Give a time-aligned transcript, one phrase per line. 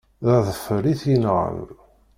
[0.25, 1.57] D adfel i t-yenɣan.